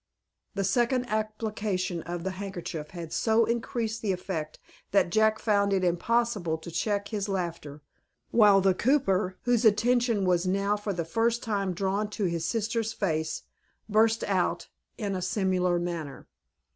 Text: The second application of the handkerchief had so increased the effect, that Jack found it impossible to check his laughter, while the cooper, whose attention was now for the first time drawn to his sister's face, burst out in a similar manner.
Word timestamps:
The 0.55 0.63
second 0.63 1.05
application 1.09 2.01
of 2.01 2.23
the 2.23 2.31
handkerchief 2.31 2.89
had 2.89 3.13
so 3.13 3.45
increased 3.45 4.01
the 4.01 4.11
effect, 4.11 4.57
that 4.89 5.11
Jack 5.11 5.37
found 5.37 5.73
it 5.73 5.83
impossible 5.83 6.57
to 6.57 6.71
check 6.71 7.09
his 7.09 7.29
laughter, 7.29 7.83
while 8.31 8.61
the 8.61 8.73
cooper, 8.73 9.37
whose 9.43 9.63
attention 9.63 10.25
was 10.25 10.47
now 10.47 10.75
for 10.75 10.91
the 10.91 11.05
first 11.05 11.43
time 11.43 11.75
drawn 11.75 12.09
to 12.09 12.25
his 12.25 12.45
sister's 12.45 12.93
face, 12.93 13.43
burst 13.87 14.23
out 14.23 14.69
in 14.97 15.13
a 15.13 15.21
similar 15.21 15.77
manner. 15.77 16.25